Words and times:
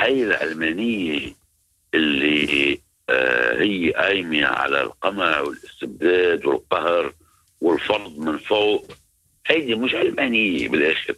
هاي 0.00 0.22
العلمانية 0.24 1.34
اللي 1.94 2.78
آه 3.10 3.62
هي 3.62 3.92
قايمة 3.92 4.46
على 4.46 4.80
القمع 4.82 5.40
والاستبداد 5.40 6.46
والقهر 6.46 7.14
والفرض 7.60 8.18
من 8.18 8.38
فوق. 8.38 8.92
هيدي 9.46 9.74
مش 9.74 9.94
علمانية 9.94 10.68
بالآخر. 10.68 11.16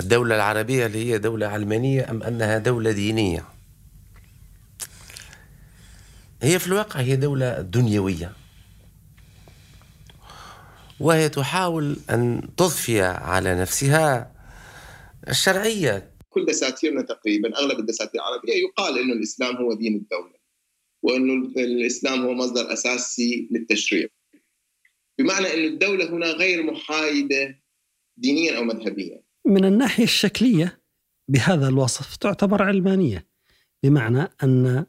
الدولة 0.00 0.36
العربية 0.36 0.86
اللي 0.86 1.12
هي 1.12 1.18
دولة 1.18 1.46
علمانية 1.46 2.10
أم 2.10 2.22
أنها 2.22 2.58
دولة 2.58 2.92
دينية؟ 2.92 3.44
هي 6.42 6.58
في 6.58 6.66
الواقع 6.66 7.00
هي 7.00 7.16
دولة 7.16 7.60
دنيوية. 7.60 8.32
وهي 11.00 11.28
تحاول 11.28 11.96
أن 12.10 12.48
تضفي 12.56 13.02
على 13.02 13.60
نفسها 13.60 14.32
الشرعية 15.28 16.09
كل 16.30 16.46
دساتيرنا 16.46 17.02
تقريبا 17.02 17.58
أغلب 17.58 17.78
الدساتير 17.78 18.20
العربية 18.20 18.52
يقال 18.52 18.98
أنه 18.98 19.12
الإسلام 19.12 19.56
هو 19.56 19.74
دين 19.74 19.96
الدولة 19.96 20.40
وأنه 21.02 21.34
الإسلام 21.56 22.20
هو 22.22 22.34
مصدر 22.34 22.72
أساسي 22.72 23.48
للتشريع. 23.50 24.08
بمعنى 25.18 25.46
أن 25.54 25.64
الدولة 25.64 26.10
هنا 26.10 26.26
غير 26.26 26.62
محايدة 26.62 27.62
دينيا 28.16 28.56
أو 28.56 28.64
مذهبيا. 28.64 29.22
من 29.46 29.64
الناحية 29.64 30.04
الشكلية 30.04 30.82
بهذا 31.28 31.68
الوصف 31.68 32.16
تعتبر 32.16 32.62
علمانية 32.62 33.26
بمعنى 33.82 34.28
أن 34.42 34.86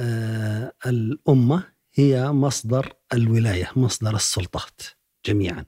آه، 0.00 0.72
الأمة 0.86 1.74
هي 1.94 2.32
مصدر 2.32 2.92
الولاية 3.12 3.72
مصدر 3.76 4.14
السلطات 4.16 4.80
جميعا. 5.26 5.64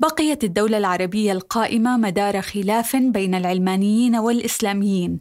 بقيت 0.00 0.44
الدولة 0.44 0.78
العربية 0.78 1.32
القائمة 1.32 1.96
مدار 1.96 2.42
خلاف 2.42 2.96
بين 2.96 3.34
العلمانيين 3.34 4.16
والإسلاميين. 4.16 5.20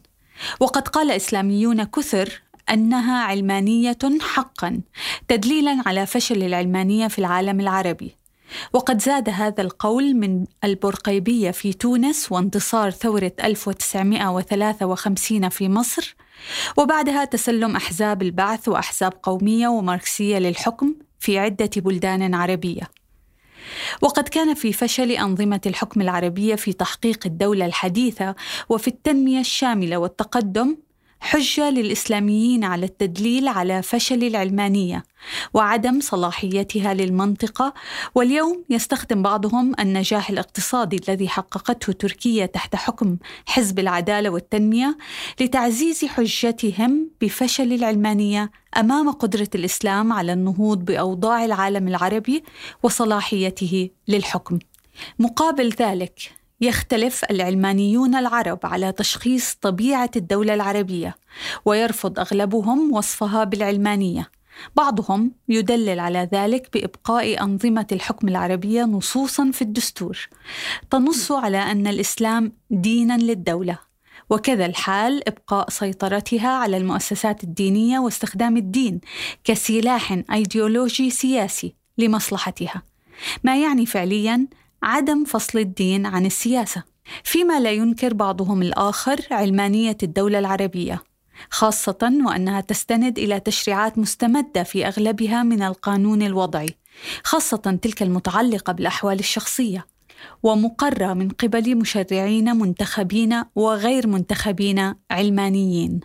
وقد 0.60 0.88
قال 0.88 1.12
إسلاميون 1.12 1.84
كثر 1.84 2.42
أنها 2.70 3.24
علمانية 3.24 3.98
حقا 4.22 4.82
تدليلا 5.28 5.84
على 5.86 6.06
فشل 6.06 6.44
العلمانية 6.44 7.08
في 7.08 7.20
العالم 7.20 7.60
العربي. 7.60 8.16
وقد 8.74 9.02
زاد 9.02 9.30
هذا 9.30 9.62
القول 9.62 10.14
من 10.14 10.46
البرقيبية 10.64 11.52
في 11.52 11.74
تونس 11.74 12.32
وانتصار 12.32 12.92
ثورة 12.92 13.32
1953 13.44 15.50
في 15.50 15.70
مصر 15.70 16.16
وبعدها 16.78 17.26
تسلم 17.26 17.76
أحزاب 17.76 18.22
البعث 18.22 18.68
وأحزاب 18.68 19.14
قومية 19.24 19.68
وماركسية 19.68 20.38
للحكم 20.38 20.96
في 21.20 21.40
عدة 21.40 21.70
بلدان 21.78 22.36
عربية. 22.36 22.97
وقد 24.02 24.28
كان 24.28 24.54
في 24.54 24.74
فشل 24.74 25.12
أنظمة 25.12 25.62
الحكم 25.66 26.02
العربية 26.02 26.56
في 26.56 26.74
تحقيق 26.74 27.20
الدولة 27.26 27.66
الحديثة 27.66 28.36
وفي 28.70 28.88
التنمية 28.88 29.40
الشاملة 29.40 29.98
والتقدم 29.98 30.78
حجة 31.20 31.70
للإسلاميين 31.70 32.64
على 32.64 32.86
التدليل 32.86 33.48
على 33.48 33.82
فشل 33.82 34.24
العلمانية 34.24 35.04
وعدم 35.54 36.00
صلاحيتها 36.00 36.94
للمنطقة. 36.94 37.74
واليوم 38.16 38.64
يستخدم 38.70 39.22
بعضهم 39.22 39.74
النجاح 39.80 40.30
الاقتصادي 40.30 41.02
الذي 41.10 41.30
حققته 41.30 41.94
تركيا 41.94 42.46
تحت 42.46 42.76
حكم 42.76 43.18
حزب 43.46 43.80
العدالة 43.80 44.30
والتنمية 44.30 44.98
لتعزيز 45.42 46.06
حجتهم 46.06 47.10
بفشل 47.22 47.74
العلمانية 47.74 48.52
أمام 48.78 49.12
قدرة 49.12 49.48
الإسلام 49.56 50.14
على 50.14 50.34
النهوض 50.34 50.86
بأوضاع 50.86 51.46
العالم 51.46 51.88
العربي 51.88 52.44
وصلاحيته 52.84 53.90
للحكم. 54.08 54.60
مقابل 55.20 55.70
ذلك 55.70 56.32
يختلف 56.62 57.24
العلمانيون 57.32 58.16
العرب 58.16 58.60
على 58.64 58.92
تشخيص 58.92 59.54
طبيعة 59.62 60.12
الدولة 60.16 60.54
العربية 60.54 61.16
ويرفض 61.66 62.20
أغلبهم 62.20 62.94
وصفها 62.94 63.44
بالعلمانية. 63.44 64.32
بعضهم 64.76 65.32
يدلل 65.50 66.00
على 66.00 66.30
ذلك 66.34 66.70
بإبقاء 66.74 67.44
أنظمة 67.44 67.88
الحكم 67.92 68.28
العربية 68.28 68.84
نصوصا 68.84 69.52
في 69.52 69.62
الدستور. 69.62 70.30
تنص 70.90 71.32
على 71.32 71.58
أن 71.58 71.88
الإسلام 71.88 72.52
دينا 72.70 73.18
للدولة. 73.18 73.87
وكذا 74.30 74.66
الحال 74.66 75.28
إبقاء 75.28 75.70
سيطرتها 75.70 76.50
على 76.50 76.78
المؤسسات 76.78 77.44
الدينية 77.44 78.00
واستخدام 78.00 78.58
الدين 78.58 79.02
كسلاح 79.44 80.20
أيديولوجي 80.34 81.10
سياسي 81.10 81.76
لمصلحتها. 81.98 82.84
ما 83.44 83.62
يعني 83.62 83.86
فعليا 83.86 84.48
عدم 84.84 85.24
فصل 85.24 85.60
الدين 85.60 86.06
عن 86.06 86.26
السياسة. 86.26 86.84
فيما 87.24 87.60
لا 87.60 87.72
ينكر 87.72 88.14
بعضهم 88.14 88.62
الآخر 88.62 89.20
علمانية 89.32 89.98
الدولة 90.04 90.40
العربية 90.40 91.04
خاصة 91.50 92.22
وأنها 92.26 92.62
تستند 92.62 93.20
إلى 93.20 93.40
تشريعات 93.40 93.98
مستمدة 93.98 94.64
في 94.64 94.88
أغلبها 94.88 95.44
من 95.44 95.62
القانون 95.62 96.22
الوضعي 96.22 96.70
خاصة 97.24 97.80
تلك 97.82 98.02
المتعلقة 98.02 98.74
بالأحوال 98.74 99.20
الشخصية. 99.20 99.86
ومقرة 100.44 101.14
من 101.14 101.30
قبل 101.30 101.78
مشرعين 101.78 102.56
منتخبين 102.56 103.44
وغير 103.56 104.08
منتخبين 104.08 104.94
علمانيين. 105.12 106.00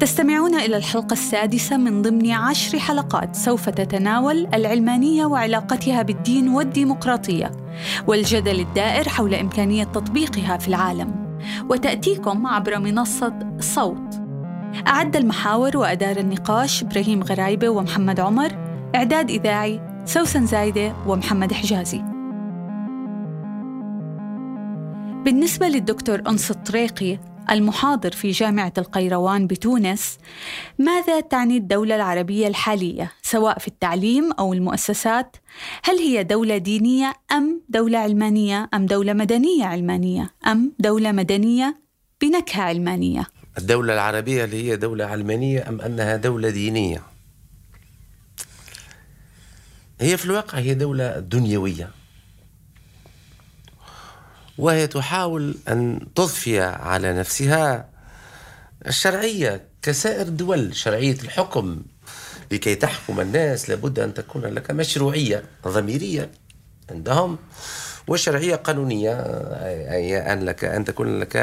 تستمعون 0.00 0.54
إلى 0.54 0.76
الحلقة 0.76 1.12
السادسة 1.12 1.76
من 1.76 2.02
ضمن 2.02 2.30
عشر 2.30 2.78
حلقات 2.78 3.36
سوف 3.36 3.68
تتناول 3.68 4.48
العلمانية 4.54 5.26
وعلاقتها 5.26 6.02
بالدين 6.02 6.48
والديمقراطية 6.48 7.50
والجدل 8.06 8.60
الدائر 8.60 9.08
حول 9.08 9.34
إمكانية 9.34 9.84
تطبيقها 9.84 10.56
في 10.56 10.68
العالم. 10.68 11.20
وتأتيكم 11.70 12.46
عبر 12.46 12.78
منصة 12.78 13.56
صوت. 13.60 14.20
أعد 14.86 15.16
المحاور 15.16 15.76
وأدار 15.76 16.16
النقاش 16.16 16.82
إبراهيم 16.82 17.22
غرايبة 17.22 17.68
ومحمد 17.68 18.20
عمر. 18.20 18.50
إعداد 18.94 19.30
إذاعي 19.30 19.89
سوسن 20.04 20.46
زايدة 20.46 20.94
ومحمد 21.06 21.52
حجازي. 21.52 22.02
بالنسبة 25.24 25.68
للدكتور 25.68 26.22
أنس 26.28 26.50
الطريقي 26.50 27.18
المحاضر 27.50 28.10
في 28.10 28.30
جامعة 28.30 28.72
القيروان 28.78 29.46
بتونس 29.46 30.18
ماذا 30.78 31.20
تعني 31.20 31.56
الدولة 31.56 31.96
العربية 31.96 32.48
الحالية 32.48 33.12
سواء 33.22 33.58
في 33.58 33.68
التعليم 33.68 34.32
أو 34.32 34.52
المؤسسات؟ 34.52 35.36
هل 35.84 35.98
هي 35.98 36.24
دولة 36.24 36.58
دينية 36.58 37.12
أم 37.32 37.62
دولة 37.68 37.98
علمانية؟ 37.98 38.68
أم 38.74 38.86
دولة 38.86 39.12
مدنية 39.12 39.64
علمانية؟ 39.64 40.30
أم 40.46 40.72
دولة 40.78 41.12
مدنية 41.12 41.80
بنكهة 42.20 42.62
علمانية؟ 42.62 43.26
الدولة 43.58 43.94
العربية 43.94 44.44
اللي 44.44 44.70
هي 44.70 44.76
دولة 44.76 45.04
علمانية 45.04 45.68
أم 45.68 45.80
أنها 45.80 46.16
دولة 46.16 46.50
دينية؟ 46.50 47.02
هي 50.00 50.16
في 50.16 50.24
الواقع 50.24 50.58
هي 50.58 50.74
دولة 50.74 51.18
دنيوية. 51.18 51.90
وهي 54.58 54.86
تحاول 54.86 55.56
أن 55.68 56.06
تضفي 56.14 56.60
على 56.60 57.18
نفسها 57.18 57.88
الشرعية 58.86 59.68
كسائر 59.82 60.26
الدول 60.26 60.76
شرعية 60.76 61.12
الحكم 61.22 61.82
لكي 62.50 62.74
تحكم 62.74 63.20
الناس 63.20 63.70
لابد 63.70 63.98
أن 63.98 64.14
تكون 64.14 64.44
لك 64.46 64.70
مشروعية 64.70 65.44
ضميرية 65.68 66.30
عندهم 66.90 67.38
وشرعية 68.08 68.56
قانونية 68.56 69.12
أي 69.92 70.32
أن 70.32 70.44
لك 70.44 70.64
أن 70.64 70.84
تكون 70.84 71.20
لك 71.20 71.36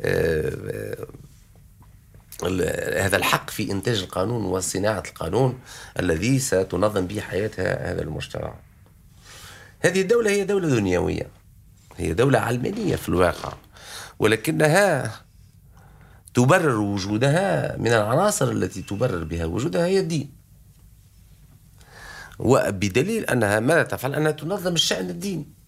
آه، 0.00 0.96
هذا 2.96 3.16
الحق 3.16 3.50
في 3.50 3.72
إنتاج 3.72 3.98
القانون 3.98 4.44
وصناعة 4.44 5.02
القانون 5.08 5.60
الذي 6.00 6.38
ستنظم 6.38 7.06
به 7.06 7.20
حياة 7.20 7.50
هذا 7.58 8.02
المجتمع 8.02 8.54
هذه 9.80 10.00
الدولة 10.00 10.30
هي 10.30 10.44
دولة 10.44 10.68
دنيوية. 10.68 11.30
هي 11.96 12.14
دولة 12.14 12.38
علمانية 12.38 12.96
في 12.96 13.08
الواقع. 13.08 13.52
ولكنها 14.18 15.12
تبرر 16.34 16.76
وجودها 16.76 17.76
من 17.76 17.86
العناصر 17.92 18.50
التي 18.50 18.82
تبرر 18.82 19.24
بها 19.24 19.44
وجودها 19.44 19.86
هي 19.86 20.00
الدين. 20.00 20.32
وبدليل 22.38 23.24
أنها 23.24 23.60
ماذا 23.60 23.82
تفعل؟ 23.82 24.14
أنها 24.14 24.30
تنظم 24.30 24.72
الشأن 24.72 25.10
الديني. 25.10 25.59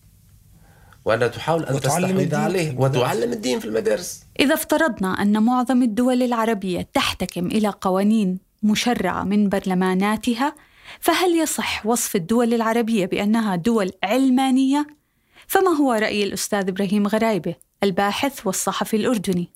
وأنها 1.04 1.28
تحاول 1.28 1.64
أن 1.64 1.80
تستحوذ 1.80 2.34
عليه 2.34 2.76
وتعلم 2.78 3.32
الدين 3.32 3.60
في 3.60 3.64
المدارس. 3.64 4.24
إذا 4.40 4.54
افترضنا 4.54 5.22
أن 5.22 5.42
معظم 5.42 5.82
الدول 5.82 6.22
العربية 6.22 6.88
تحتكم 6.94 7.46
إلى 7.46 7.68
قوانين 7.68 8.38
مشرعة 8.62 9.24
من 9.24 9.48
برلماناتها 9.48 10.54
فهل 11.00 11.36
يصح 11.36 11.86
وصف 11.86 12.16
الدول 12.16 12.54
العربية 12.54 13.06
بأنها 13.06 13.56
دول 13.56 13.90
علمانية؟ 14.02 14.86
فما 15.46 15.70
هو 15.70 15.92
رأي 15.92 16.24
الأستاذ 16.24 16.68
إبراهيم 16.68 17.06
غرايبة 17.06 17.54
الباحث 17.82 18.46
والصحفي 18.46 18.96
الأردني؟ 18.96 19.48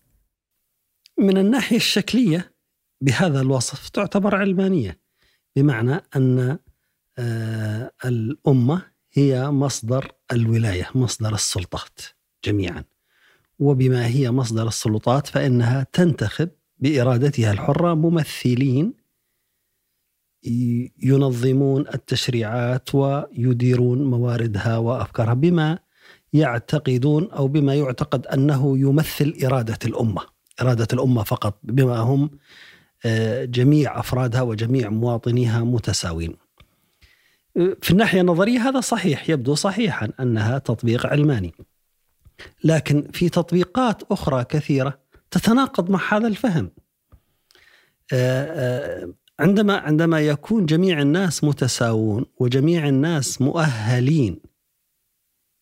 من 1.19 1.39
الناحية 1.39 1.77
الشكلية 1.77 2.53
بهذا 3.01 3.41
الوصف 3.41 3.89
تعتبر 3.89 4.35
علمانية 4.35 4.99
بمعنى 5.57 6.03
أن 6.17 6.59
آه، 7.19 7.93
الأمة 8.05 8.83
هي 9.17 9.51
مصدر 9.51 10.13
الولاية 10.33 10.91
مصدر 10.95 11.35
السلطات 11.35 12.01
جميعا 12.45 12.85
وبما 13.59 14.07
هي 14.07 14.31
مصدر 14.31 14.69
السلطات 14.69 15.27
فإنها 15.27 15.87
تنتخب 15.93 16.49
بإرادتها 16.79 17.53
الحرة 17.53 17.95
ممثلين 17.95 18.95
ينظمون 21.03 21.85
التشريعات 21.95 22.95
ويديرون 22.95 24.05
مواردها 24.05 24.79
وأفكارها 24.79 25.35
بما 25.35 25.79
يعتقدون 26.33 27.31
أو 27.31 27.49
بما 27.49 27.75
يعتقد 27.75 28.27
أنه 28.27 28.79
يمثل 28.79 29.39
إرادة 29.45 29.79
الأمة، 29.85 30.23
إرادة 30.61 30.89
الأمة 30.93 31.23
فقط 31.23 31.61
بما 31.63 31.99
هم 31.99 32.31
آه، 33.07 33.45
جميع 33.45 34.01
أفرادها 34.01 34.43
وجميع 34.43 34.89
مواطنيها 34.91 35.65
متساوين. 35.65 36.46
في 37.83 37.91
الناحية 37.91 38.21
النظرية 38.21 38.69
هذا 38.69 38.81
صحيح 38.81 39.31
يبدو 39.31 39.55
صحيحا 39.55 40.09
أنها 40.21 40.59
تطبيق 40.59 41.07
علماني. 41.07 41.55
لكن 42.65 43.09
في 43.13 43.29
تطبيقات 43.29 44.03
أخرى 44.11 44.45
كثيرة 44.45 44.99
تتناقض 45.31 45.91
مع 45.91 46.01
هذا 46.17 46.27
الفهم. 46.27 46.71
آه، 48.13 48.45
آه، 48.45 49.13
عندما 49.39 49.77
عندما 49.77 50.21
يكون 50.21 50.67
جميع 50.67 51.01
الناس 51.01 51.45
متساوون 51.45 52.25
وجميع 52.39 52.89
الناس 52.89 53.43
مؤهلين 53.43 54.41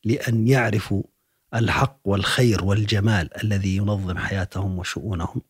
لأن 0.04 0.48
يعرفوا 0.48 1.02
الحق 1.54 2.00
والخير 2.04 2.64
والجمال 2.64 3.44
الذي 3.44 3.76
ينظم 3.76 4.18
حياتهم 4.18 4.78
وشؤونهم 4.78 5.42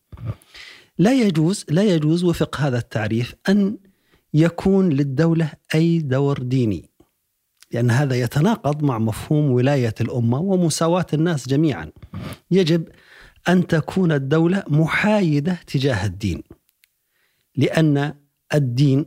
لا 0.97 1.13
يجوز 1.13 1.65
لا 1.69 1.83
يجوز 1.83 2.23
وفق 2.23 2.57
هذا 2.61 2.77
التعريف 2.77 3.35
أن 3.49 3.77
يكون 4.35 4.89
للدولة 4.89 5.51
أي 5.75 5.99
دور 5.99 6.39
ديني. 6.39 6.89
لأن 7.71 7.91
هذا 7.91 8.15
يتناقض 8.15 8.83
مع 8.83 8.99
مفهوم 8.99 9.51
ولاية 9.51 9.93
الأمة 10.01 10.39
ومساواة 10.39 11.05
الناس 11.13 11.47
جميعا. 11.49 11.91
يجب 12.51 12.87
أن 13.49 13.67
تكون 13.67 14.11
الدولة 14.11 14.63
محايدة 14.67 15.59
تجاه 15.67 16.05
الدين. 16.05 16.43
لأن 17.55 18.13
الدين 18.53 19.05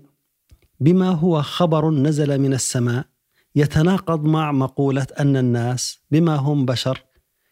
بما 0.81 1.09
هو 1.09 1.43
خبر 1.43 1.91
نزل 1.91 2.39
من 2.39 2.53
السماء 2.53 3.07
يتناقض 3.55 4.25
مع 4.25 4.53
مقولة 4.53 5.07
أن 5.21 5.37
الناس 5.37 5.99
بما 6.11 6.37
هم 6.37 6.67
بشر 6.67 7.05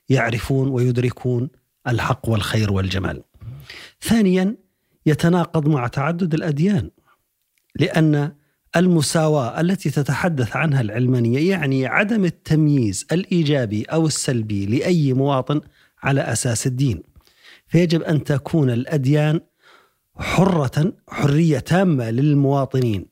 يعرفون 0.08 0.68
ويدركون 0.68 1.50
الحق 1.88 2.28
والخير 2.28 2.72
والجمال. 2.72 3.22
ثانيا 4.00 4.56
يتناقض 5.06 5.68
مع 5.68 5.86
تعدد 5.86 6.34
الأديان. 6.34 6.90
لأن 7.80 8.32
المساواة 8.76 9.60
التي 9.60 9.90
تتحدث 9.90 10.56
عنها 10.56 10.80
العلمانية 10.80 11.50
يعني 11.50 11.86
عدم 11.86 12.24
التمييز 12.24 13.06
الإيجابي 13.12 13.82
أو 13.82 14.06
السلبي 14.06 14.66
لأي 14.66 15.12
مواطن 15.12 15.60
على 16.02 16.20
أساس 16.20 16.66
الدين. 16.66 17.02
فيجب 17.68 18.02
أن 18.02 18.24
تكون 18.24 18.70
الأديان 18.70 19.40
حرة 20.16 20.92
حرية 21.08 21.58
تامة 21.58 22.10
للمواطنين 22.10 23.06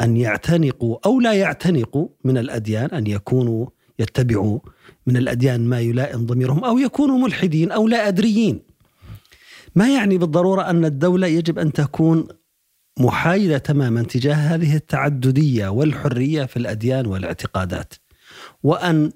أن 0.00 0.16
يعتنقوا 0.16 0.98
أو 1.06 1.20
لا 1.20 1.32
يعتنقوا 1.32 2.08
من 2.24 2.38
الأديان 2.38 2.90
أن 2.90 3.06
يكونوا 3.06 3.66
يتبعوا 3.98 4.58
من 5.06 5.16
الأديان 5.16 5.60
ما 5.66 5.80
يلائم 5.80 6.26
ضميرهم 6.26 6.64
أو 6.64 6.78
يكونوا 6.78 7.18
ملحدين 7.18 7.72
أو 7.72 7.88
لا 7.88 8.08
أدريين. 8.08 8.62
ما 9.74 9.94
يعني 9.94 10.18
بالضرورة 10.18 10.62
أن 10.62 10.84
الدولة 10.84 11.26
يجب 11.26 11.58
أن 11.58 11.72
تكون 11.72 12.28
محايدة 13.00 13.58
تماما 13.58 14.02
تجاه 14.02 14.34
هذه 14.34 14.76
التعددية 14.76 15.68
والحرية 15.68 16.44
في 16.44 16.56
الأديان 16.56 17.06
والاعتقادات 17.06 17.94
وأن 18.62 19.12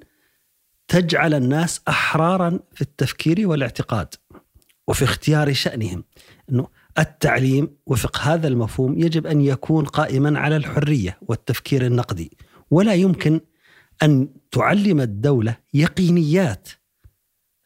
تجعل 0.88 1.34
الناس 1.34 1.80
أحرارا 1.88 2.60
في 2.74 2.80
التفكير 2.82 3.48
والاعتقاد 3.48 4.14
وفي 4.88 5.04
اختيار 5.04 5.52
شأنهم. 5.52 6.04
أنه 6.50 6.68
التعليم 6.98 7.76
وفق 7.86 8.18
هذا 8.18 8.48
المفهوم 8.48 8.98
يجب 8.98 9.26
أن 9.26 9.40
يكون 9.40 9.84
قائما 9.84 10.38
على 10.38 10.56
الحرية 10.56 11.18
والتفكير 11.22 11.86
النقدي 11.86 12.36
ولا 12.70 12.94
يمكن 12.94 13.40
أن 14.02 14.28
تعلم 14.50 15.00
الدولة 15.00 15.56
يقينيات 15.74 16.68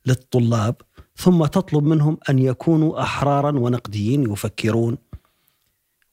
للطلاب 0.07 0.77
ثم 1.17 1.45
تطلب 1.45 1.85
منهم 1.85 2.19
أن 2.31 2.39
يكونوا 2.39 3.03
أحرارا 3.03 3.59
ونقديين 3.59 4.33
يفكرون 4.33 4.99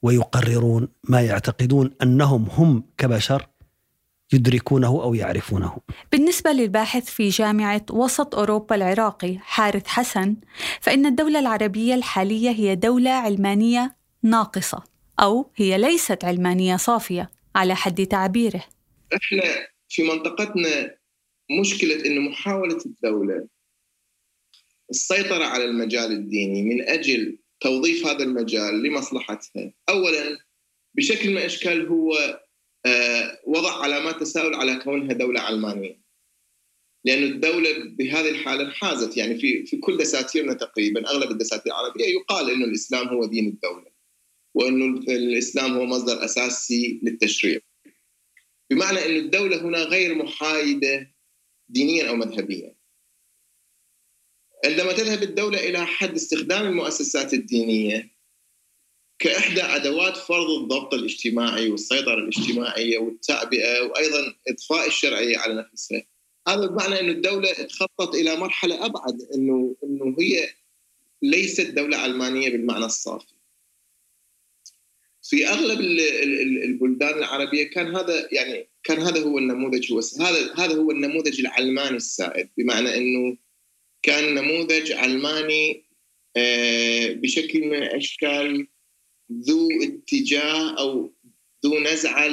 ويقررون 0.06 0.88
ما 1.04 1.20
يعتقدون 1.20 1.94
أنهم 2.02 2.44
هم 2.50 2.84
كبشر 2.98 3.46
يدركونه 4.32 5.02
أو 5.02 5.14
يعرفونه. 5.14 5.76
بالنسبة 6.12 6.52
للباحث 6.52 7.04
في 7.04 7.28
جامعة 7.28 7.86
وسط 7.90 8.34
أوروبا 8.34 8.74
العراقي 8.74 9.38
حارث 9.38 9.86
حسن، 9.86 10.36
فإن 10.80 11.06
الدولة 11.06 11.38
العربية 11.38 11.94
الحالية 11.94 12.50
هي 12.50 12.74
دولة 12.74 13.10
علمانية 13.10 13.96
ناقصة 14.22 14.84
أو 15.20 15.50
هي 15.56 15.78
ليست 15.78 16.24
علمانية 16.24 16.76
صافية 16.76 17.30
على 17.54 17.74
حد 17.74 18.06
تعبيره. 18.06 18.64
إحنا 19.16 19.42
في 19.88 20.02
منطقتنا 20.02 20.94
مشكلة 21.60 22.06
انه 22.06 22.30
محاولة 22.30 22.78
الدولة 22.86 23.48
السيطرة 24.90 25.44
على 25.44 25.64
المجال 25.64 26.12
الديني 26.12 26.62
من 26.62 26.88
أجل 26.88 27.38
توظيف 27.60 28.06
هذا 28.06 28.24
المجال 28.24 28.82
لمصلحتها، 28.82 29.72
اولا 29.88 30.38
بشكل 30.94 31.30
من 31.30 31.36
الأشكال 31.36 31.88
هو 31.88 32.40
آه، 32.86 33.40
وضع 33.46 33.82
علامات 33.82 34.20
تساؤل 34.20 34.54
على 34.54 34.76
كونها 34.76 35.12
دولة 35.12 35.40
علمانية. 35.40 36.00
لأن 37.04 37.22
الدولة 37.22 37.70
بهذه 37.98 38.28
الحالة 38.28 38.64
انحازت. 38.64 39.16
يعني 39.16 39.38
في 39.38 39.66
في 39.66 39.76
كل 39.76 39.96
دساتيرنا 39.96 40.54
تقريبا 40.54 41.10
أغلب 41.10 41.30
الدساتير 41.30 41.72
العربية 41.72 42.04
يقال 42.04 42.50
أنه 42.50 42.64
الإسلام 42.64 43.08
هو 43.08 43.24
دين 43.24 43.46
الدولة 43.48 43.90
وأنه 44.54 44.98
الإسلام 44.98 45.72
هو 45.72 45.86
مصدر 45.86 46.24
أساسي 46.24 47.00
للتشريع. 47.02 47.60
بمعنى 48.70 49.06
أن 49.06 49.16
الدولة 49.16 49.62
هنا 49.62 49.78
غير 49.78 50.14
محايدة 50.14 51.14
دينيا 51.68 52.08
أو 52.08 52.16
مذهبيا. 52.16 52.75
عندما 54.66 54.92
تذهب 54.92 55.22
الدولة 55.22 55.68
إلى 55.68 55.86
حد 55.86 56.14
استخدام 56.14 56.66
المؤسسات 56.66 57.34
الدينية 57.34 58.16
كإحدى 59.18 59.62
أدوات 59.62 60.16
فرض 60.16 60.50
الضبط 60.50 60.94
الاجتماعي 60.94 61.70
والسيطرة 61.70 62.14
الاجتماعية 62.14 62.98
والتعبئة 62.98 63.82
وأيضا 63.82 64.34
إضفاء 64.48 64.86
الشرعية 64.86 65.38
على 65.38 65.54
نفسها. 65.54 66.02
هذا 66.48 66.66
بمعنى 66.66 67.00
أن 67.00 67.08
الدولة 67.08 67.52
تخطط 67.52 68.14
إلى 68.14 68.36
مرحلة 68.36 68.86
أبعد 68.86 69.22
أنه 69.34 69.76
أنه 69.84 70.16
هي 70.18 70.50
ليست 71.22 71.66
دولة 71.66 71.96
علمانية 71.96 72.50
بالمعنى 72.50 72.84
الصافي. 72.84 73.36
في 75.22 75.48
أغلب 75.48 75.80
البلدان 76.64 77.18
العربية 77.18 77.64
كان 77.64 77.96
هذا 77.96 78.28
يعني 78.32 78.68
كان 78.84 78.98
هذا 78.98 79.20
هو 79.20 79.38
النموذج 79.38 79.92
هو 79.92 80.00
هذا 80.20 80.54
هذا 80.54 80.76
هو 80.76 80.90
النموذج 80.90 81.40
العلماني 81.40 81.96
السائد 81.96 82.48
بمعنى 82.56 82.96
إنه 82.96 83.36
كان 84.06 84.34
نموذج 84.34 84.92
علماني 84.92 85.86
آه، 86.36 87.12
بشكل 87.12 87.60
من 87.60 87.76
الأشكال 87.82 88.68
ذو 89.32 89.68
اتجاه 89.82 90.78
أو 90.78 91.12
ذو 91.64 91.78
نزعة 91.78 92.28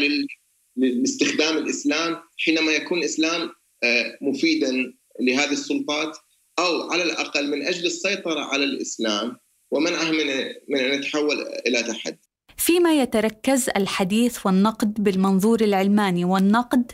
لاستخدام 0.75 1.57
الإسلام 1.57 2.17
حينما 2.37 2.71
يكون 2.71 2.99
الإسلام 2.99 3.49
آه، 3.83 4.17
مفيدا 4.21 4.93
لهذه 5.19 5.51
السلطات 5.51 6.17
أو 6.59 6.91
على 6.91 7.03
الأقل 7.03 7.51
من 7.51 7.67
أجل 7.67 7.85
السيطرة 7.85 8.39
على 8.39 8.63
الإسلام 8.63 9.37
ومنعه 9.71 10.11
من 10.11 10.27
من 10.69 10.79
أن 10.79 10.93
يتحول 10.93 11.41
إلى 11.67 11.83
تحدي. 11.83 12.19
فيما 12.57 13.01
يتركز 13.01 13.69
الحديث 13.77 14.45
والنقد 14.45 15.03
بالمنظور 15.03 15.61
العلماني 15.61 16.25
والنقد 16.25 16.91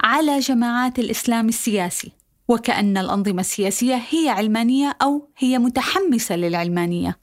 على 0.00 0.38
جماعات 0.38 0.98
الإسلام 0.98 1.48
السياسي 1.48 2.21
وكأن 2.52 2.96
الأنظمة 2.96 3.40
السياسية 3.40 4.02
هي 4.10 4.28
علمانية 4.28 4.96
أو 5.02 5.30
هي 5.38 5.58
متحمسة 5.58 6.36
للعلمانية. 6.36 7.18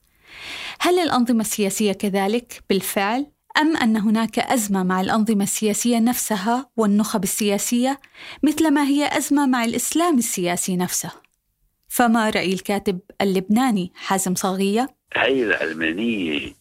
هل 0.79 1.00
الأنظمة 1.00 1.41
السياسية 1.41 1.91
كذلك 1.91 2.63
بالفعل؟ 2.69 3.31
أم 3.57 3.77
أن 3.77 3.98
هناك 3.98 4.39
أزمة 4.39 4.83
مع 4.83 5.01
الأنظمة 5.01 5.43
السياسية 5.43 6.00
نفسها 6.00 6.69
والنخب 6.77 7.24
السياسية 7.24 8.00
مثلما 8.43 8.83
هي 8.83 9.17
أزمة 9.17 9.45
مع 9.45 9.63
الإسلام 9.65 10.17
السياسي 10.17 10.77
نفسه؟ 10.77 11.12
فما 11.88 12.29
رأي 12.29 12.53
الكاتب 12.53 13.00
اللبناني 13.21 13.91
حازم 13.95 14.36
صاغية؟ 14.36 14.88
هي 15.13 15.43
العلمانية 15.43 16.55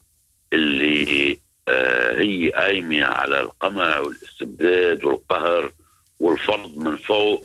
اللي 0.52 1.38
آه 1.68 2.20
هي 2.20 2.50
قايمة 2.50 3.04
على 3.04 3.40
القمع 3.40 3.98
والاستبداد 3.98 5.04
والقهر 5.04 5.72
والفرض 6.20 6.76
من 6.76 6.96
فوق 6.96 7.44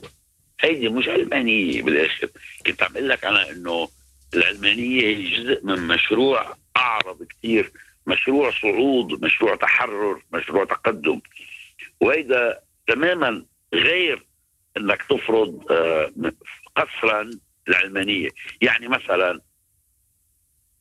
هيدي 0.64 0.90
مش 0.90 1.08
علمانية 1.08 1.82
بالآخر. 1.82 2.30
كنت 2.66 2.84
عم 2.84 2.92
أقول 2.96 3.10
لك 3.10 3.26
أنا 3.26 3.50
إنه 3.50 3.90
العلمانية 4.34 5.02
هي 5.02 5.24
جزء 5.24 5.66
من 5.66 5.88
مشروع 5.88 6.56
أعرض 6.78 7.24
كثير 7.24 7.72
مشروع 8.08 8.52
صعود 8.62 9.24
مشروع 9.26 9.56
تحرر 9.56 10.22
مشروع 10.34 10.66
تقدم. 10.66 11.22
وهذا 12.00 12.60
تماما 12.88 13.46
غير 13.74 14.26
إنك 14.78 15.04
تفرض 15.10 15.72
آه، 15.72 16.12
قسرا 16.76 17.30
العلمانيه 17.68 18.30
يعني 18.62 18.88
مثلا 18.88 19.40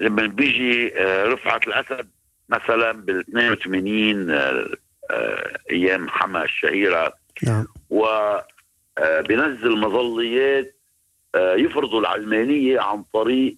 لما 0.00 0.26
بيجي 0.26 0.98
آه، 0.98 1.24
رفعت 1.24 1.66
الأسد 1.68 2.10
مثلا 2.48 2.92
بال 2.92 3.20
82 3.20 4.30
آه، 4.30 5.58
أيام 5.70 6.08
حما 6.08 6.44
الشهيرة. 6.44 7.14
نعم. 7.42 7.66
وبنزل 9.00 9.78
مظليات 9.78 10.76
يفرضوا 11.36 12.00
العلمانية 12.00 12.80
عن 12.80 13.04
طريق 13.12 13.56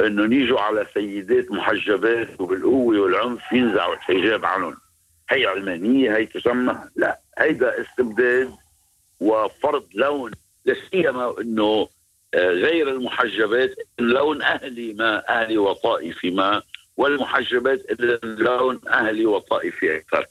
إنه 0.00 0.34
يجوا 0.36 0.60
على 0.60 0.86
سيدات 0.94 1.50
محجبات 1.50 2.40
وبالقوة 2.40 3.00
والعنف 3.00 3.52
ينزعوا 3.52 3.94
الحجاب 3.94 4.44
عنهم. 4.44 4.76
هي 5.30 5.46
علمانية 5.46 6.16
هي 6.16 6.26
تسمى. 6.26 6.78
لا 6.96 7.20
هيدا 7.38 7.80
استبداد 7.80 8.50
وفرض 9.20 9.86
لون 9.94 10.30
لا 10.64 10.76
سيما 10.90 11.40
إنه 11.40 11.88
آه، 12.34 12.50
غير 12.50 12.88
المحجبات 12.88 13.74
لون 13.98 14.42
أهلي 14.42 14.92
ما 14.92 15.28
أهلي 15.28 15.58
وطائفي 15.58 16.30
ما 16.30 16.62
والمحجبات 16.96 18.00
لون 18.22 18.80
أهلي 18.88 19.26
وطائفي 19.26 19.96
أكثر. 19.96 20.26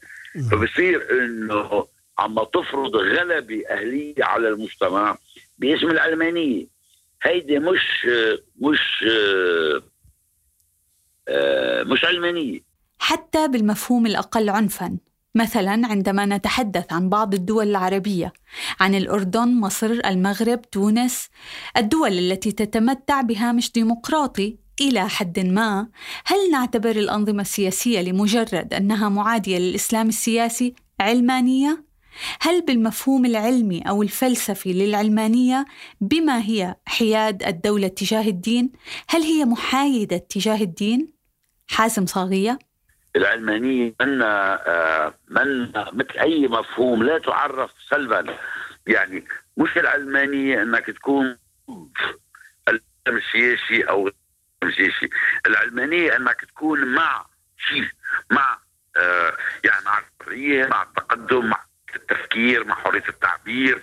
فبصير 0.50 1.06
إنه 1.10 1.86
عم 2.18 2.44
تفرض 2.54 2.96
غلبه 2.96 3.62
أهلية 3.70 4.14
على 4.24 4.48
المجتمع 4.48 5.18
باسم 5.58 5.86
العلمانيه 5.90 6.66
هيدي 7.22 7.58
مش 7.58 8.06
مش 8.60 9.04
مش 11.86 12.04
علمانيه 12.04 12.60
حتى 12.98 13.48
بالمفهوم 13.48 14.06
الأقل 14.06 14.48
عنفا. 14.48 14.98
مثلا 15.34 15.86
عندما 15.86 16.26
نتحدث 16.26 16.92
عن 16.92 17.08
بعض 17.08 17.34
الدول 17.34 17.68
العربية 17.68 18.32
عن 18.80 18.94
الأردن 18.94 19.48
مصر 19.60 19.90
المغرب 20.06 20.70
تونس 20.70 21.28
الدول 21.76 22.12
التي 22.12 22.52
تتمتع 22.52 23.20
بهامش 23.20 23.72
ديمقراطي. 23.72 24.58
إلى 24.80 25.08
حد 25.08 25.38
ما 25.38 25.88
هل 26.24 26.50
نعتبر 26.50 26.90
الأنظمة 26.90 27.42
السياسية 27.42 28.00
لمجرد 28.00 28.74
أنها 28.74 29.08
معادية 29.08 29.58
للإسلام 29.58 30.08
السياسي 30.08 30.74
علمانية؟ 31.00 31.84
هل 32.40 32.62
بالمفهوم 32.62 33.24
العلمي 33.26 33.82
أو 33.88 34.02
الفلسفي 34.02 34.72
للعلمانية 34.72 35.64
بما 36.00 36.38
هي 36.38 36.74
حياد 36.86 37.42
الدولة 37.42 37.88
تجاه 37.88 38.28
الدين؟ 38.28 38.72
هل 39.08 39.22
هي 39.22 39.44
محايدة 39.44 40.16
تجاه 40.16 40.62
الدين؟ 40.62 41.12
حازم 41.68 42.06
صاغية. 42.06 42.58
العلمانية 43.16 43.94
من 44.00 44.22
آه، 44.22 45.14
من 45.28 45.72
مثل 45.72 46.18
أي 46.20 46.48
مفهوم 46.48 47.02
لا 47.02 47.18
تعرف 47.18 47.70
سلبا. 47.90 48.36
يعني 48.86 49.24
مش 49.56 49.76
العلمانية 49.76 50.62
أنك 50.62 50.86
تكون 50.86 51.36
السياسي 53.08 53.82
أو 53.82 54.10
السياسي. 54.62 55.08
العلمانية 55.46 56.16
أنك 56.16 56.40
تكون 56.40 56.84
مع 56.84 57.26
شيء 57.68 57.88
مع 58.30 58.58
آه 58.96 59.36
يعني 59.64 59.84
مع 59.84 59.98
الحريه 59.98 60.66
مع 60.66 60.82
التقدم 60.82 61.46
مع 61.46 61.64
التفكير 61.96 62.64
مع 62.64 62.74
حرية 62.74 63.04
التعبير 63.08 63.82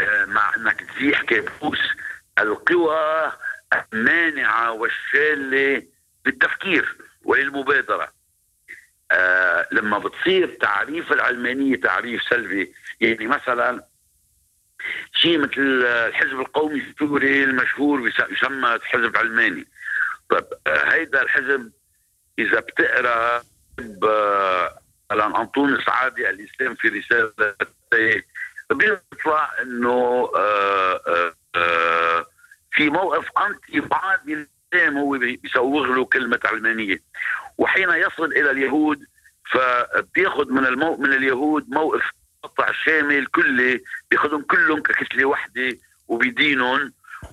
آه 0.00 0.24
مع 0.24 0.54
إنك 0.56 0.80
تزيح 0.80 1.22
كابوس 1.22 1.78
القوى 2.38 3.32
المانعة 3.92 4.72
والشالة 4.72 5.82
للتفكير 6.26 6.96
وللمبادرة. 7.24 8.12
آه 9.12 9.66
لما 9.72 9.98
بتصير 9.98 10.54
تعريف 10.60 11.12
العلمانية 11.12 11.76
تعريف 11.76 12.22
سلبي 12.22 12.74
يعني 13.00 13.26
مثلا 13.26 13.84
شيء 15.12 15.38
مثل 15.38 15.60
الحزب 15.86 16.40
القومي 16.40 16.80
السوري 16.80 17.44
المشهور 17.44 18.08
يسمى 18.30 18.78
حزب 18.82 19.16
علماني 19.16 19.66
طيب 20.30 20.44
آه 20.66 20.92
هيدا 20.92 21.22
الحزب 21.22 21.72
إذا 22.38 22.60
بتقرأ 22.60 23.42
مثلا 25.14 25.40
أنطوني 25.40 25.84
سعادي 25.84 26.30
الإسلام 26.30 26.74
في 26.74 26.88
رسالته 26.88 28.22
بيطلع 28.70 29.50
إنه 29.62 30.30
آه 30.36 31.00
آه 31.06 31.34
آه 31.56 32.26
في 32.72 32.90
موقف 32.90 33.28
انتي 33.38 33.80
بعض 33.80 34.18
الإسلام 34.28 34.98
هو 34.98 35.10
بيسوغ 35.18 35.86
له 35.86 36.04
كلمة 36.04 36.40
علمانية. 36.44 37.02
وحين 37.58 37.90
يصل 37.90 38.24
إلى 38.32 38.50
اليهود 38.50 39.04
فبياخذ 39.50 40.50
من 40.52 40.66
المو... 40.66 40.96
من 40.96 41.12
اليهود 41.12 41.70
موقف 41.70 42.10
قطع 42.42 42.72
شامل 42.72 43.26
كلي 43.26 43.84
بياخذهم 44.10 44.42
كلهم 44.42 44.82
ككتله 44.82 45.24
وحدة 45.24 45.76
وبيدينهم 46.08 46.92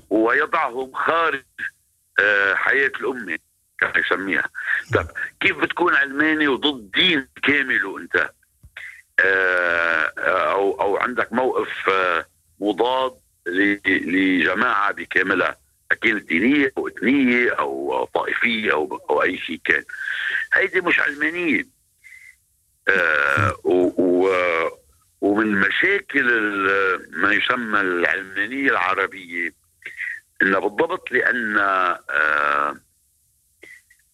ويضعهم 0.09 0.91
خارج 0.93 1.43
حياة 2.53 2.91
الأمة. 2.99 3.39
كما 3.81 3.93
يسميها. 3.97 4.49
طب 4.93 5.07
كيف 5.39 5.57
بتكون 5.57 5.95
علماني 5.95 6.47
وضد 6.47 6.91
دين 6.91 7.27
كامل 7.43 7.85
وانت 7.85 8.29
آه، 9.19 10.13
أو 10.51 10.81
أو 10.81 10.97
عندك 10.97 11.33
موقف 11.33 11.89
آه، 11.89 12.25
مضاد 12.59 13.13
لجماعة 13.85 14.91
بكاملها 14.91 15.57
كانت 16.01 16.23
دينية 16.23 16.71
أو 16.77 16.87
إثنية 16.87 17.49
أو 17.51 18.05
طائفية 18.13 18.71
أو 18.71 19.01
أو 19.09 19.23
أي 19.23 19.37
شيء 19.37 19.59
كان. 19.65 19.83
هيدي 20.53 20.81
مش 20.81 20.99
علمانيه 20.99 21.67
آه 22.87 23.55
و 23.63 24.29
ومن 25.21 25.51
مشاكل 25.51 26.25
ما 27.11 27.33
يسمى 27.33 27.81
العلمانيه 27.81 28.69
العربية 28.71 29.53
انها 30.41 30.59
بالضبط 30.59 31.11
لأن 31.11 31.57
آه 31.57 32.75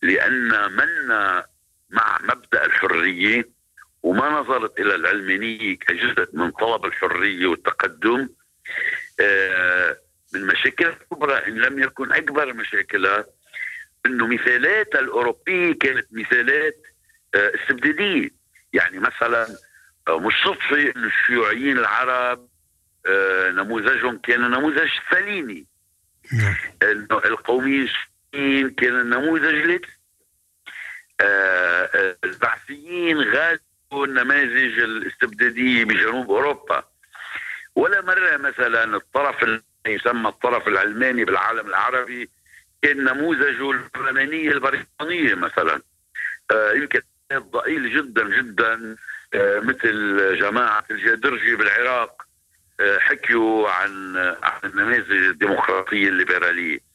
لأن 0.01 0.71
من 0.71 1.07
مع 1.89 2.17
مبدأ 2.21 2.65
الحرية 2.65 3.49
وما 4.03 4.29
نظرت 4.29 4.79
إلى 4.79 4.95
العلمانية 4.95 5.77
كجزء 5.77 6.29
من 6.33 6.51
طلب 6.51 6.85
الحرية 6.85 7.47
والتقدم 7.47 8.29
آه 9.19 9.97
من 10.33 10.45
مشاكل 10.45 10.87
الكبرى 10.87 11.47
إن 11.47 11.53
لم 11.53 11.79
يكن 11.79 12.11
أكبر 12.11 12.53
مشاكلها 12.53 13.25
إنه 14.05 14.27
مثالاتها 14.27 14.99
الأوروبية 14.99 15.73
كانت 15.73 16.07
مثالات 16.11 16.81
آه، 17.35 17.51
استبدادية 17.55 18.29
يعني 18.73 18.99
مثلا 18.99 19.47
آه، 20.07 20.19
مش 20.19 20.33
صدفة 20.45 20.91
إنه 20.95 21.07
الشيوعيين 21.07 21.77
العرب 21.77 22.47
نموذجهم 23.49 24.17
كان 24.17 24.41
نموذج 24.41 24.87
ستاليني 25.07 25.65
نعم. 26.33 26.55
كان 28.77 28.99
النموذج 28.99 29.55
ليت 29.55 29.85
البعثيين 32.23 33.17
غازوا 33.21 34.05
النماذج 34.05 34.79
الاستبدادية 34.79 35.85
بجنوب 35.85 36.31
أوروبا. 36.31 36.83
ولا 37.75 38.01
مرة 38.01 38.37
مثلا 38.37 38.95
الطرف 38.95 39.61
يسمى 39.87 40.29
الطرف 40.29 40.67
العلماني 40.67 41.25
بالعالم 41.25 41.67
العربي 41.67 42.29
كان 42.81 43.03
نموذجه 43.03 43.71
البرلمانية 43.71 44.51
البريطانية 44.51 45.35
مثلا. 45.35 45.81
آه 46.51 46.71
يمكن 46.71 47.01
ضئيل 47.33 47.97
جدا 47.97 48.29
جدا 48.37 48.95
آه 49.33 49.59
مثل 49.59 50.39
جماعة 50.39 50.85
الجادرجي 50.91 51.55
بالعراق 51.55 52.27
آه 52.79 52.99
حكيوا 52.99 53.69
عن 53.69 54.17
عن 54.43 54.59
النماذج 54.63 55.11
الديمقراطية 55.11 56.09
الليبرالية. 56.09 56.75
آه 56.75 56.86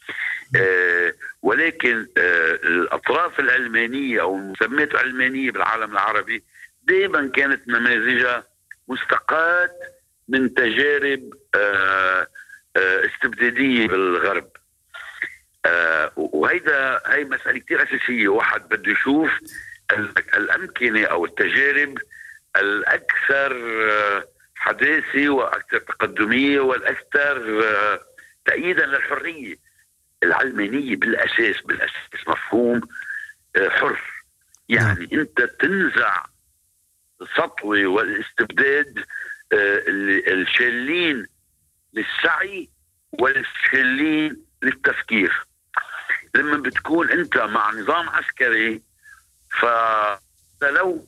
ولكن 1.42 2.06
آه 2.18 2.52
الأطراف 2.52 3.40
العلمانية 3.40 4.21
أو 4.21 4.37
المسميات 4.37 4.90
العلمانية 4.94 5.50
بالعالم 5.50 5.92
العربي 5.92 6.42
دائما 6.82 7.30
كانت 7.37 7.68
نماذجها 7.68 8.44
مستقاة 8.88 9.71
من 10.28 10.54
تجارب 10.54 11.30
آه 11.54 12.26
آه، 12.76 13.06
استبدادية 13.06 13.87
بالغرب. 13.88 14.49
آه، 15.66 16.12
وهيدا 16.16 17.00
هي 17.06 17.25
مسألة 17.25 17.59
كثير 17.59 17.82
أساسية. 17.82 18.28
واحد 18.28 18.68
بده 18.68 18.92
يشوف 18.92 19.30
الأمكنة 20.37 21.04
أو 21.04 21.25
التجارب 21.25 21.99
الأكثر 22.56 23.56
آه، 23.90 24.25
حداثة 24.54 25.28
وأكثر 25.28 25.78
تقدمية 25.78 26.61
والأكثر 26.61 27.64
تأييدا 28.44 28.87
للحرية. 28.87 29.56
العلمانيه 30.23 30.97
بالأساس 30.97 31.62
بالأساس 31.62 32.29
مفهوم 32.29 32.81
حر 33.69 34.00
يعني 34.69 35.07
نعم. 35.12 35.21
أنت 35.21 35.43
تنزع 35.43 36.25
السطوه 37.23 37.87
والاستبداد 37.87 39.05
الشالين 40.29 41.26
للسعي 41.95 42.69
والشلين 43.12 44.37
للتفكير 44.62 45.47
لما 46.35 46.57
بتكون 46.57 47.11
أنت 47.11 47.37
مع 47.38 47.71
نظام 47.71 48.09
عسكري 48.09 48.83
فلو 49.61 51.07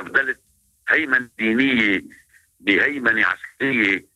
استبدلت 0.00 0.40
هيمنة 0.88 1.28
دينية 1.38 2.02
بهيمنة 2.60 3.26
عسكرية 3.26 4.06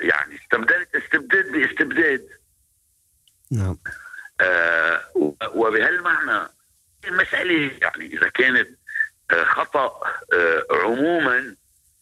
يعني 0.00 0.34
استبدلت 0.36 0.96
استبداد 0.96 1.52
باستبداد 1.52 2.28
نعم. 3.54 3.78
آه 4.40 5.00
وبهالمعنى 5.54 6.48
المسألة 7.04 7.70
يعني 7.82 8.06
إذا 8.06 8.28
كانت 8.28 8.68
آه 9.30 9.44
خطأ 9.44 10.00
آه 10.32 10.66
عموما 10.70 11.56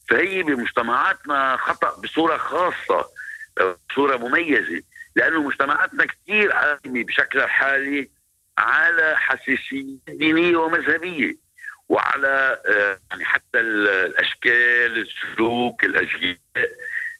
فهي 0.08 0.42
بمجتمعاتنا 0.42 1.56
خطأ 1.56 2.00
بصورة 2.00 2.36
خاصة 2.36 3.06
آه، 3.60 3.78
بصورة 3.90 4.16
مميزة 4.16 4.82
لأنه 5.16 5.42
مجتمعاتنا 5.42 6.06
كثير 6.06 6.52
قائمة 6.52 7.04
بشكلها 7.04 7.44
الحالي 7.44 8.10
على 8.58 9.14
حساسية 9.16 9.96
دينية 10.08 10.56
ومذهبية 10.56 11.36
وعلى 11.88 12.62
آه، 12.66 12.98
يعني 13.10 13.24
حتى 13.24 13.60
الأشكال 13.60 15.08
السلوك 15.08 15.84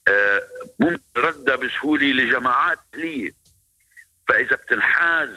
آه، 0.08 0.42
ممكن 0.78 1.02
ردها 1.16 1.56
بسهولة 1.56 2.06
لجماعات 2.06 2.78
أهلية. 2.94 3.41
فإذا 4.28 4.56
بتنحاز 4.56 5.28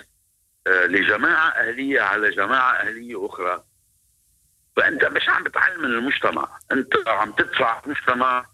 آه، 0.68 0.86
لجماعة 0.86 1.50
أهلية 1.50 2.01
على 2.01 2.30
جماعة 2.30 2.74
أهلية 2.74 3.25
أخرى 3.25 3.63
فأنت 4.75 5.06
مش 5.06 5.30
عم 5.30 5.44
بتعلم 5.44 5.86
المجتمع. 5.86 6.58
أنت 6.72 6.94
عم 7.08 7.32
تدفع 7.32 7.82
المجتمع 7.86 8.46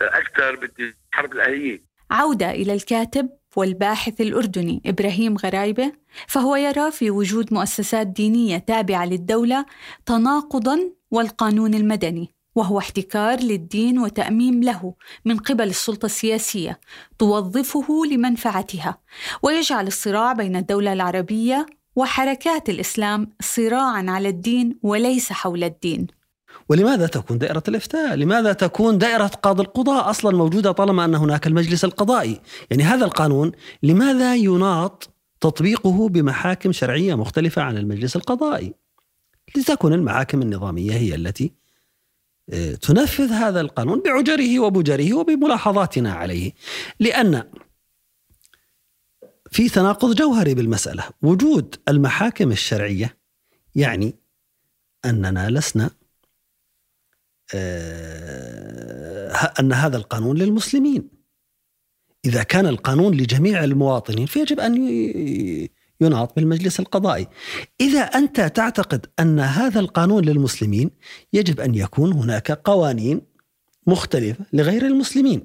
أكثر 0.00 0.56
بالحرب 0.56 1.32
الأهلية. 1.32 1.82
عودة 2.10 2.50
إلى 2.50 2.74
الكاتب 2.74 3.28
والباحث 3.56 4.20
الأردني 4.20 4.82
إبراهيم 4.86 5.36
غرايبة 5.36 5.92
فهو 6.28 6.56
يرى 6.56 6.90
في 6.90 7.10
وجود 7.10 7.54
مؤسسات 7.54 8.06
دينية 8.06 8.58
تابعة 8.58 9.06
للدولة 9.06 9.66
تناقضا 10.06 10.78
والقانون 11.10 11.74
المدني. 11.74 12.34
وهو 12.54 12.78
احتكار 12.78 13.40
للدين 13.40 13.98
وتأميم 13.98 14.62
له 14.62 14.94
من 15.24 15.36
قبل 15.36 15.68
السلطة 15.68 16.06
السياسية 16.06 16.80
توظفه 17.18 18.02
لمنفعتها 18.10 18.98
ويجعل 19.42 19.86
الصراع 19.86 20.32
بين 20.32 20.56
الدولة 20.56 20.92
العربية 20.92 21.66
وحركات 21.96 22.68
الإسلام 22.68 23.30
صراعا 23.42 24.04
على 24.08 24.28
الدين 24.28 24.78
وليس 24.82 25.32
حول 25.32 25.64
الدين 25.64 26.06
ولماذا 26.68 27.06
تكون 27.06 27.38
دائرة 27.38 27.62
الإفتاء؟ 27.68 28.14
لماذا 28.14 28.52
تكون 28.52 28.98
دائرة 28.98 29.26
قاضي 29.26 29.62
القضاء 29.62 30.10
أصلا 30.10 30.36
موجودة 30.36 30.72
طالما 30.72 31.04
أن 31.04 31.14
هناك 31.14 31.46
المجلس 31.46 31.84
القضائي؟ 31.84 32.40
يعني 32.70 32.82
هذا 32.82 33.04
القانون 33.04 33.52
لماذا 33.82 34.34
يناط 34.34 35.10
تطبيقه 35.40 36.08
بمحاكم 36.08 36.72
شرعية 36.72 37.14
مختلفة 37.14 37.62
عن 37.62 37.76
المجلس 37.76 38.16
القضائي؟ 38.16 38.74
لتكون 39.56 39.92
المحاكم 39.92 40.42
النظامية 40.42 40.92
هي 40.92 41.14
التي 41.14 41.59
تنفذ 42.82 43.32
هذا 43.32 43.60
القانون 43.60 44.02
بعجره 44.02 44.60
وبجره 44.60 45.14
وبملاحظاتنا 45.14 46.12
عليه 46.12 46.52
لأن 47.00 47.44
في 49.50 49.68
تناقض 49.68 50.14
جوهري 50.14 50.54
بالمسألة. 50.54 51.04
وجود 51.22 51.76
المحاكم 51.88 52.52
الشرعية 52.52 53.18
يعني 53.74 54.14
أننا 55.04 55.50
لسنا 55.50 55.90
آه، 57.54 59.52
أن 59.60 59.72
هذا 59.72 59.96
القانون 59.96 60.38
للمسلمين. 60.38 61.08
إذا 62.24 62.42
كان 62.42 62.66
القانون 62.66 63.14
لجميع 63.14 63.64
المواطنين 63.64 64.26
فيجب 64.26 64.60
أن 64.60 64.76
يناط 66.00 66.36
بالمجلس 66.36 66.80
القضائي. 66.80 67.26
إذا 67.80 68.00
أنت 68.00 68.40
تعتقد 68.40 69.06
أن 69.20 69.40
هذا 69.40 69.80
القانون 69.80 70.24
للمسلمين 70.24 70.90
يجب 71.32 71.60
أن 71.60 71.74
يكون 71.74 72.12
هناك 72.12 72.52
قوانين 72.52 73.20
مختلفة 73.86 74.44
لغير 74.52 74.86
المسلمين. 74.86 75.42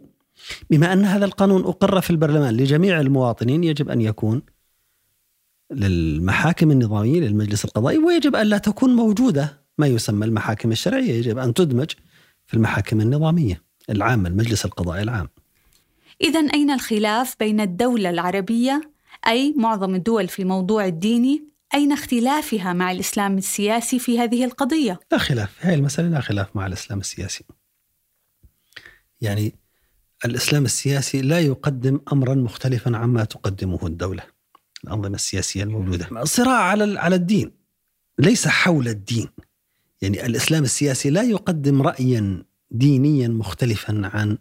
بما 0.70 0.94
أن 0.94 1.06
هذا 1.06 1.26
القانون 1.26 1.64
أقر 1.64 2.02
في 2.02 2.10
البرلمان 2.10 2.58
لجميع 2.58 3.00
المواطنين 3.00 3.64
يجب 3.64 3.90
أن 3.90 4.02
يكون 4.02 4.42
للمحاكم 5.72 6.72
النظامية 6.72 7.20
للمجلس 7.20 7.66
القضائي 7.66 7.98
ويجب 7.98 8.36
أن 8.36 8.48
لا 8.48 8.58
تكون 8.58 8.96
موجودة 8.96 9.66
ما 9.78 9.88
يسمى 9.88 10.26
المحاكم 10.26 10.72
الشرعية. 10.72 11.12
يجب 11.12 11.38
أن 11.38 11.54
تدمج 11.54 11.92
في 12.46 12.54
المحاكم 12.54 13.02
النظامية 13.02 13.62
العامة 13.90 14.30
المجلس 14.30 14.66
القضائي 14.66 15.02
العام. 15.02 15.30
إذا 16.22 16.40
أين 16.40 16.72
الخلاف 16.72 17.36
بين 17.40 17.62
الدولة 17.62 18.10
العربية 18.10 18.95
أي 19.28 19.54
معظم 19.58 19.96
الدول 19.96 20.28
في 20.28 20.42
الموضوع 20.42 20.86
الديني 20.86 21.44
أين 21.74 21.92
اختلافها 21.92 22.74
مع 22.74 22.92
الإسلام 22.92 23.38
السياسي 23.38 24.00
في 24.00 24.20
هذه 24.20 24.46
القضية؟ 24.46 25.00
لا 25.12 25.18
خلاف 25.18 25.56
هذه 25.60 25.74
المسألة 25.74 26.08
لا 26.08 26.22
خلاف 26.22 26.56
مع 26.56 26.68
الإسلام 26.68 27.00
السياسي. 27.00 27.44
يعني 29.22 29.56
الإسلام 30.26 30.66
السياسي 30.66 31.22
لا 31.22 31.40
يقدم 31.40 32.00
أمرا 32.14 32.36
مختلفا 32.36 32.98
عما 32.98 33.24
تقدمه 33.24 33.80
الدولة 33.84 34.24
الأنظمة 34.84 35.16
السياسية 35.16 35.64
الموجودة. 35.64 36.24
صراع 36.24 36.62
على 36.62 37.00
على 37.00 37.16
الدين 37.16 37.52
ليس 38.20 38.48
حول 38.48 38.88
الدين. 38.88 39.28
يعني 40.02 40.26
الإسلام 40.26 40.64
السياسي 40.64 41.10
لا 41.10 41.22
يقدم 41.22 41.82
رايا 41.82 42.46
دينيا 42.72 43.28
مختلفا 43.28 44.02
عن 44.14 44.38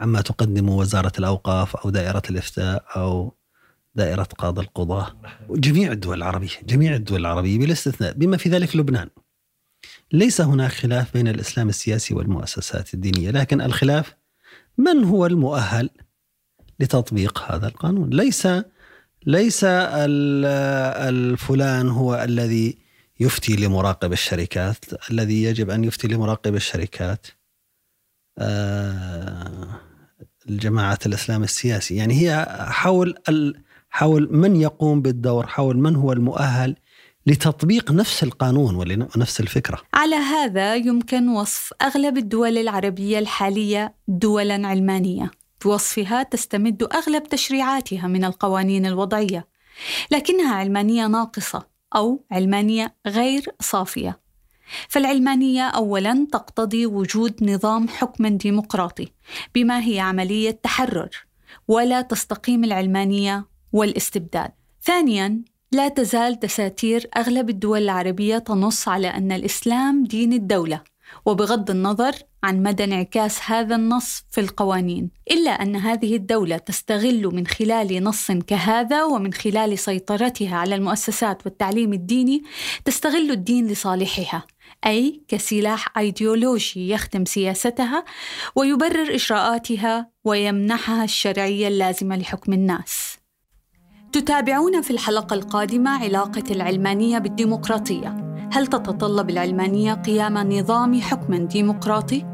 عما 0.00 0.20
تقدم 0.20 0.68
وزارة 0.68 1.12
الأوقاف 1.18 1.76
أو 1.76 1.90
دائرة 1.90 2.22
الإفتاء 2.30 2.84
أو 2.96 3.34
دائرة 3.94 4.22
قاضي 4.22 4.60
القضاة. 4.60 5.16
جميع 5.50 5.92
الدول 5.92 6.18
العربية 6.18 6.48
جميع 6.66 6.94
الدول 6.94 7.20
العربية 7.20 7.58
بلا 7.58 7.72
استثناء 7.72 8.12
بما 8.12 8.36
في 8.36 8.48
ذلك 8.48 8.76
لبنان. 8.76 9.08
ليس 10.12 10.40
هناك 10.40 10.72
خلاف 10.72 11.14
بين 11.14 11.28
الإسلام 11.28 11.68
السياسي 11.68 12.14
والمؤسسات 12.14 12.94
الدينية 12.94 13.30
لكن 13.30 13.60
الخلاف 13.60 14.14
من 14.78 15.04
هو 15.04 15.26
المؤهل 15.26 15.90
لتطبيق 16.80 17.52
هذا 17.52 17.68
القانون؟ 17.68 18.10
ليس 18.10 18.48
ليس 19.26 19.64
الفلان 21.08 21.88
هو 21.88 22.14
الذي 22.24 22.78
يفتي 23.20 23.56
لمراقب 23.56 24.12
الشركات 24.12 24.84
الذي 25.10 25.42
يجب 25.42 25.70
أن 25.70 25.84
يفتي 25.84 26.08
لمراقب 26.08 26.54
الشركات 26.54 27.26
آه، 28.38 29.80
الجماعة 30.48 30.98
الإسلام 31.06 31.42
السياسي. 31.42 31.96
يعني 31.96 32.14
هي 32.14 32.46
حول 32.70 33.14
حول 33.94 34.28
من 34.30 34.56
يقوم 34.56 35.02
بالدور 35.02 35.46
حول 35.46 35.78
من 35.78 35.96
هو 35.96 36.12
المؤهل 36.12 36.76
لتطبيق 37.26 37.92
نفس 37.92 38.22
القانون 38.22 38.74
ونفس 38.74 39.40
الفكرة. 39.40 39.78
على 39.94 40.16
هذا 40.16 40.74
يمكن 40.74 41.28
وصف 41.28 41.72
أغلب 41.82 42.18
الدول 42.18 42.58
العربية 42.58 43.18
الحالية 43.18 43.94
دولا 44.08 44.68
علمانية. 44.68 45.30
بوصفها 45.64 46.22
تستمد 46.22 46.82
أغلب 46.82 47.22
تشريعاتها 47.22 48.06
من 48.06 48.24
القوانين 48.24 48.86
الوضعية 48.86 49.48
لكنها 50.10 50.54
علمانية 50.54 51.06
ناقصة 51.06 51.66
أو 51.96 52.24
علمانية 52.30 52.94
غير 53.06 53.46
صافية. 53.60 54.20
فالعلمانية 54.88 55.62
أولاً 55.62 56.26
تقتضي 56.32 56.86
وجود 56.86 57.44
نظام 57.44 57.88
حكم 57.88 58.26
ديمقراطي 58.26 59.08
بما 59.54 59.84
هي 59.86 60.00
عملية 60.00 60.50
تحرر 60.50 61.10
ولا 61.68 62.00
تستقيم 62.00 62.64
العلمانية 62.64 63.53
والاستبداد. 63.74 64.50
ثانياً 64.82 65.44
لا 65.74 65.88
تزال 65.88 66.38
دساتير 66.38 67.08
أغلب 67.16 67.50
الدول 67.50 67.82
العربية 67.82 68.38
تنص 68.38 68.88
على 68.88 69.08
أن 69.08 69.32
الإسلام 69.32 70.04
دين 70.04 70.32
الدولة 70.32 70.80
وبغض 71.26 71.70
النظر 71.70 72.12
عن 72.44 72.62
مدى 72.62 72.84
انعكاس 72.84 73.40
هذا 73.46 73.76
النص 73.76 74.24
في 74.30 74.40
القوانين 74.40 75.10
إلا 75.30 75.50
أن 75.50 75.76
هذه 75.76 76.16
الدولة 76.16 76.56
تستغل 76.56 77.26
من 77.26 77.46
خلال 77.46 78.04
نص 78.04 78.32
كهذا 78.32 79.04
ومن 79.04 79.32
خلال 79.32 79.78
سيطرتها 79.78 80.56
على 80.56 80.74
المؤسسات 80.74 81.46
والتعليم 81.46 81.92
الديني 81.92 82.42
تستغل 82.84 83.30
الدين 83.30 83.66
لصالحها 83.66 84.46
أي 84.86 85.22
كسلاح 85.28 85.98
إيديولوجي 85.98 86.90
يخدم 86.90 87.24
سياستها 87.24 88.04
ويبرر 88.56 89.14
إجراءاتها 89.14 90.10
ويمنحها 90.24 91.04
الشرعية 91.04 91.68
اللازمة 91.68 92.16
لحكم 92.16 92.52
الناس. 92.52 93.23
تتابعون 94.14 94.82
في 94.82 94.90
الحلقة 94.90 95.34
القادمة 95.34 95.90
علاقة 95.90 96.42
العلمانية 96.50 97.18
بالديمقراطية 97.18 98.16
هل 98.52 98.66
تتطلب 98.66 99.30
العلمانية 99.30 99.94
قيام 99.94 100.52
نظام 100.52 101.00
حكم 101.00 101.34
ديمقراطي؟ 101.34 102.24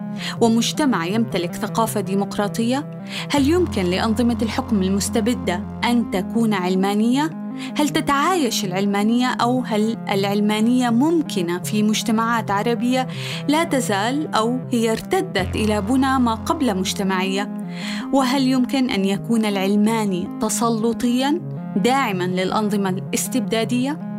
ومجتمع 0.41 1.07
يمتلك 1.07 1.55
ثقافة 1.55 2.01
ديمقراطية؟ 2.01 3.03
هل 3.31 3.49
يمكن 3.49 3.83
لأنظمة 3.83 4.39
الحكم 4.43 4.83
المستبدة 4.83 5.63
أن 5.85 6.11
تكون 6.11 6.55
علمانية؟ 6.55 7.31
هل 7.77 7.89
تتعايش 7.89 8.65
العلمانية 8.65 9.27
أو 9.27 9.61
هل 9.61 9.97
العلمانية 10.11 10.91
ممكنة 10.91 11.59
في 11.59 11.83
مجتمعات 11.83 12.51
عربية 12.51 13.09
لا 13.49 13.65
تزال 13.65 14.35
أو 14.35 14.59
هي 14.73 14.93
ارتدت 14.93 15.57
إلى 15.57 15.81
بنى 15.81 16.19
ما 16.19 16.35
قبل 16.35 16.77
مجتمعية؟ 16.77 17.69
وهل 18.13 18.49
يمكن 18.49 18.91
أن 18.91 19.05
يكون 19.05 19.45
العلماني 19.45 20.29
تسلطياً 20.41 21.60
داعماً 21.77 22.25
للأنظمة 22.25 22.89
الاستبدادية؟ 22.91 24.10